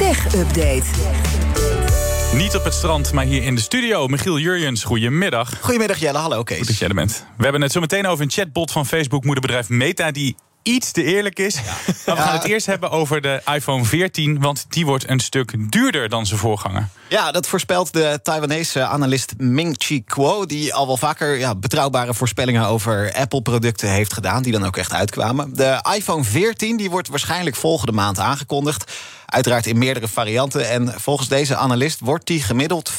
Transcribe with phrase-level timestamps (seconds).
[0.00, 0.82] Tech Update.
[2.34, 4.06] Niet op het strand, maar hier in de studio.
[4.06, 5.60] Michiel Jurjens, goedemiddag.
[5.60, 6.58] Goedemiddag Jelle, hallo Kees.
[6.58, 7.24] Goed dat jij er bent.
[7.36, 10.10] We hebben het zo meteen over een chatbot van Facebook moederbedrijf Meta...
[10.10, 11.54] die iets te eerlijk is.
[12.06, 14.40] Maar we gaan het eerst hebben over de iPhone 14...
[14.40, 16.88] want die wordt een stuk duurder dan zijn voorganger.
[17.08, 20.46] Ja, dat voorspelt de Taiwanese analist Ming-Chi Kuo...
[20.46, 24.42] die al wel vaker ja, betrouwbare voorspellingen over Apple-producten heeft gedaan...
[24.42, 25.56] die dan ook echt uitkwamen.
[25.56, 28.92] De iPhone 14 die wordt waarschijnlijk volgende maand aangekondigd.
[29.30, 30.68] Uiteraard in meerdere varianten.
[30.68, 32.96] En volgens deze analist wordt die gemiddeld 15%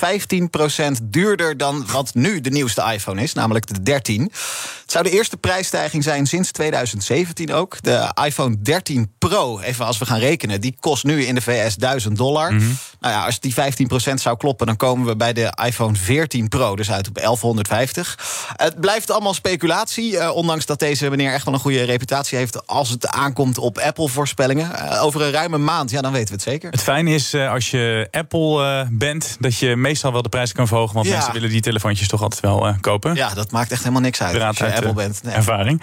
[1.04, 1.58] duurder...
[1.58, 4.22] dan wat nu de nieuwste iPhone is, namelijk de 13.
[4.22, 7.78] Het zou de eerste prijsstijging zijn sinds 2017 ook.
[7.82, 10.62] De iPhone 13 Pro, even als we gaan rekenen...
[10.62, 12.54] die kost nu in de VS 1000 dollar.
[13.02, 16.76] Nou ja, als die 15% zou kloppen, dan komen we bij de iPhone 14 Pro...
[16.76, 18.18] dus uit op 1150.
[18.56, 22.68] Het blijft allemaal speculatie, eh, ondanks dat deze meneer echt wel een goede reputatie heeft...
[22.68, 24.76] als het aankomt op Apple-voorspellingen.
[24.76, 26.72] Eh, over een ruime maand, ja, dan weten we het zeker.
[26.72, 29.38] Het fijne is eh, als je Apple bent...
[29.40, 30.96] dat je meestal wel de prijs kan verhogen...
[30.96, 31.14] want Ja.
[31.14, 33.16] mensen willen die telefoontjes toch altijd wel eh, kopen.
[33.16, 35.24] Ja, dat maakt echt helemaal niks uit als je uit, Apple bent.
[35.24, 35.34] Nee.
[35.34, 35.82] Ervaring.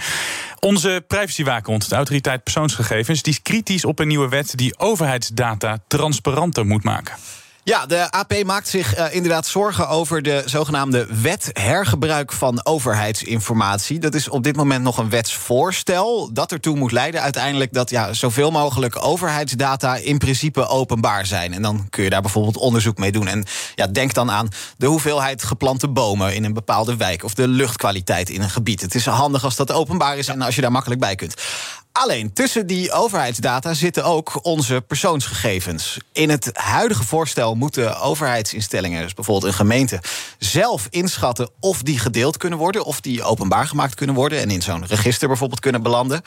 [0.60, 3.22] Onze privacywaakhond, de autoriteit persoonsgegevens...
[3.22, 7.07] die is kritisch op een nieuwe wet die overheidsdata transparanter moet maken.
[7.68, 13.98] Ja, de AP maakt zich eh, inderdaad zorgen over de zogenaamde wet hergebruik van overheidsinformatie.
[13.98, 18.12] Dat is op dit moment nog een wetsvoorstel dat ertoe moet leiden uiteindelijk dat ja,
[18.12, 21.52] zoveel mogelijk overheidsdata in principe openbaar zijn.
[21.52, 23.28] En dan kun je daar bijvoorbeeld onderzoek mee doen.
[23.28, 27.48] En ja, denk dan aan de hoeveelheid geplante bomen in een bepaalde wijk of de
[27.48, 28.80] luchtkwaliteit in een gebied.
[28.80, 31.34] Het is handig als dat openbaar is en als je daar makkelijk bij kunt.
[31.98, 35.98] Alleen tussen die overheidsdata zitten ook onze persoonsgegevens.
[36.12, 40.00] In het huidige voorstel moeten overheidsinstellingen, dus bijvoorbeeld een gemeente,
[40.38, 44.62] zelf inschatten of die gedeeld kunnen worden, of die openbaar gemaakt kunnen worden en in
[44.62, 46.22] zo'n register bijvoorbeeld kunnen belanden.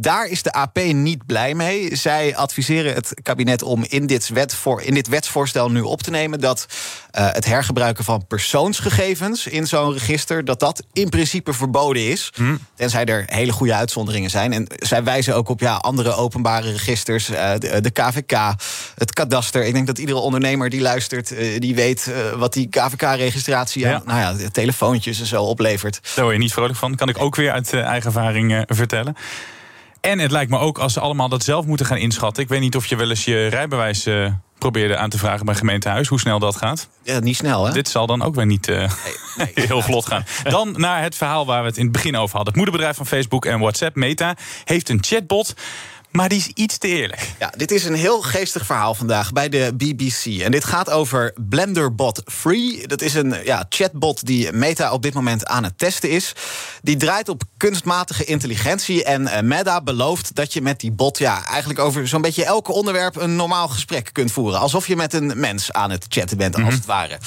[0.00, 1.96] Daar is de AP niet blij mee.
[1.96, 6.10] Zij adviseren het kabinet om in dit, wet voor, in dit wetsvoorstel nu op te
[6.10, 6.66] nemen dat
[7.10, 12.32] eh, het hergebruiken van persoonsgegevens in zo'n register, dat dat in principe verboden is.
[12.74, 14.52] Tenzij er hele goede uitzonderingen zijn.
[14.52, 18.54] En zij wijzen ook op ja, andere openbare registers, eh, de, de KVK,
[18.94, 19.64] het kadaster.
[19.64, 23.94] Ik denk dat iedere ondernemer die luistert, eh, die weet wat die KVK-registratie Ja.
[23.94, 26.00] aan nou ja, telefoontjes en zo oplevert.
[26.14, 26.94] Daar word je niet vrolijk van.
[26.94, 29.16] Kan ik ook weer uit eigen ervaring vertellen.
[30.08, 32.42] En het lijkt me ook als ze allemaal dat zelf moeten gaan inschatten.
[32.42, 35.54] Ik weet niet of je wel eens je rijbewijs eh, probeerde aan te vragen bij
[35.54, 36.08] gemeentehuis.
[36.08, 36.88] Hoe snel dat gaat.
[37.02, 37.72] Ja, niet snel, hè?
[37.72, 38.92] Dit zal dan ook weer niet eh,
[39.68, 40.24] heel vlot gaan.
[40.42, 42.46] Dan naar het verhaal waar we het in het begin over hadden.
[42.46, 45.54] Het moederbedrijf van Facebook en WhatsApp, Meta, heeft een chatbot.
[46.18, 47.32] Maar die is iets te eerlijk.
[47.38, 50.40] Ja, dit is een heel geestig verhaal vandaag bij de BBC.
[50.40, 52.86] En dit gaat over Blenderbot Free.
[52.86, 56.32] Dat is een ja, chatbot die Meta op dit moment aan het testen is.
[56.82, 59.04] Die draait op kunstmatige intelligentie.
[59.04, 62.72] En eh, Meta belooft dat je met die bot ja, eigenlijk over zo'n beetje elke
[62.72, 64.60] onderwerp een normaal gesprek kunt voeren.
[64.60, 67.18] Alsof je met een mens aan het chatten bent, als het ware.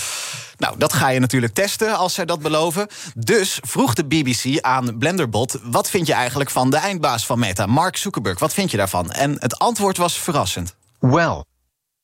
[0.62, 2.88] Nou, dat ga je natuurlijk testen als zij dat beloven.
[3.16, 5.60] Dus vroeg de BBC aan Blenderbot...
[5.64, 8.40] wat vind je eigenlijk van de eindbaas van Meta, Mark Zuckerberg?
[8.40, 9.12] Wat vind je daarvan?
[9.12, 10.76] En het antwoord was verrassend.
[11.00, 11.44] Well,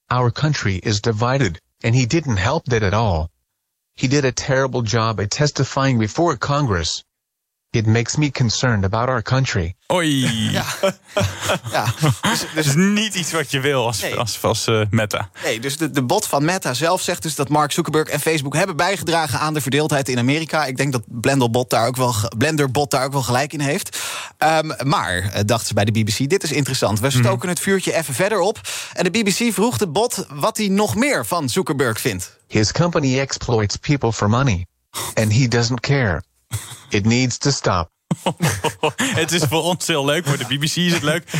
[0.06, 3.28] our country is divided, and he didn't help that at all.
[3.94, 7.04] He did a terrible job at testifying before Congress.
[7.72, 9.74] It makes me concerned about our country.
[9.94, 10.52] Oei.
[10.52, 10.66] Ja,
[11.72, 11.86] ja.
[12.00, 14.16] Dus, Dat dus, is niet iets wat je wil als, Nee.
[14.16, 15.30] als, als eh, Meta.
[15.44, 18.54] nee, dus de, de bot van Meta zelf zegt dus dat Mark Zuckerberg en Facebook
[18.56, 20.66] hebben bijgedragen aan de verdeeldheid in Amerika.
[20.66, 24.00] Ik denk dat Blenderbot daar ook wel, Blenderbot daar ook wel gelijk in heeft.
[24.38, 27.00] Ehm, maar, eh, dachten ze bij de BBC, dit is interessant.
[27.00, 28.62] We stoken het vuurtje even verder op.
[28.94, 32.38] En de BBC vroeg de bot wat hij nog meer van Zuckerberg vindt.
[32.48, 34.66] His company exploits people for money,
[35.14, 36.22] and he doesn't care.
[36.90, 37.90] It needs to stop.
[39.22, 41.32] het is voor ons heel leuk, voor de BBC is het leuk.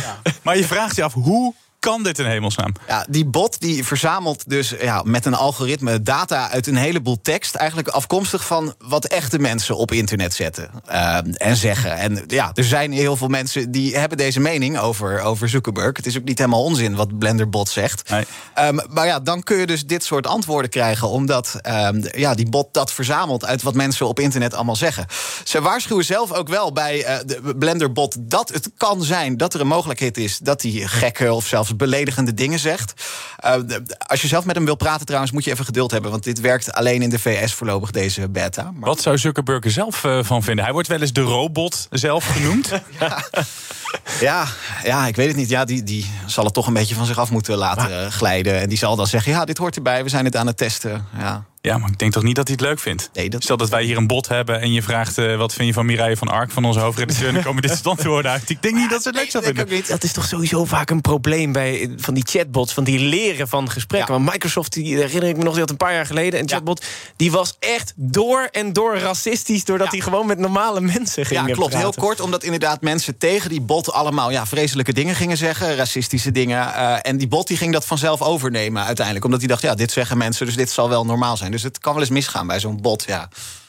[0.42, 2.72] Maar je vraagt je af, hoe kan dit in hemelsnaam?
[2.88, 7.54] Ja, die bot die verzamelt dus ja, met een algoritme data uit een heleboel tekst.
[7.54, 11.96] Eigenlijk afkomstig van wat echte mensen op internet zetten eh, en zeggen.
[11.96, 15.96] En ja, er zijn heel veel mensen die hebben deze mening over, over Zuckerberg.
[15.96, 18.10] Het is ook niet helemaal onzin wat Blenderbot zegt.
[18.10, 18.24] Nee.
[18.54, 22.48] Ehm, maar ja, dan kun je dus dit soort antwoorden krijgen, omdat ehm, ja, die
[22.48, 25.06] bot dat verzamelt uit wat mensen op internet allemaal zeggen.
[25.44, 29.60] Ze waarschuwen zelf ook wel bij eh, de Blenderbot dat het kan zijn dat er
[29.60, 32.92] een mogelijkheid is dat hij gekke of zelfs beledigende dingen zegt.
[33.36, 33.54] Eh,
[33.98, 36.40] als je zelf met hem wil praten, trouwens, moet je even geduld hebben, want dit
[36.40, 38.62] werkt alleen in de VS voorlopig deze beta.
[38.62, 40.64] Maar Wat zou Zuckerberg er zelf eh, van vinden?
[40.64, 42.70] Hij wordt wel eens de robot zelf genoemd.
[44.20, 44.46] ja,
[44.84, 45.48] ja, ik weet het niet.
[45.48, 48.60] Ja, die, die zal het toch een beetje van zich af moeten laten eh, glijden.
[48.60, 50.02] En die zal dan zeggen: ja, dit hoort erbij.
[50.02, 51.06] We zijn het aan het testen.
[51.18, 51.44] Ja.
[51.68, 53.10] Ja, maar ik denk toch niet dat hij het leuk vindt.
[53.12, 55.18] Nee, dat- Stel dat wij hier een bot hebben en je vraagt...
[55.18, 57.28] eh, wat vind je van Mireille van Ark, van onze hoofdredacteur...
[57.28, 58.50] en dan komen dit soort antwoorden uit.
[58.50, 59.82] Ik denk niet dat ze het leuk zou vinden.
[59.88, 63.48] Dat is toch sowieso vaak een probleem bij eh, van die chatbots, van die leren
[63.48, 64.14] van gesprekken.
[64.14, 64.20] Ja.
[64.20, 66.84] Want Microsoft, die herinner ik me nog, die had een paar jaar geleden een chatbot.
[67.16, 69.92] Die was echt door en door racistisch, doordat Ja.
[69.96, 71.76] hij gewoon met normale mensen ging Ja, klopt.
[71.76, 76.30] Heel kort, omdat inderdaad mensen tegen die bot allemaal ja, vreselijke dingen gingen zeggen, racistische
[76.30, 76.74] dingen.
[76.74, 79.24] eh, en die bot die ging dat vanzelf overnemen uiteindelijk.
[79.24, 81.50] Omdat hij dacht, ja, dit zeggen mensen, dus dit zal wel normaal zijn.
[81.58, 83.28] Dus het kan wel eens misgaan bij zo'n bot, ja.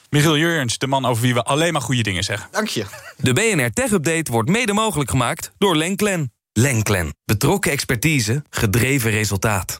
[0.10, 2.50] Michiel Jurjens, de man over wie we alleen maar goede dingen zeggen.
[2.52, 2.86] Dank je.
[3.18, 6.34] De BNR Tech Update wordt mede mogelijk gemaakt door Lenklen.
[6.54, 7.16] Lenklen.
[7.26, 9.80] Betrokken expertise, gedreven resultaat.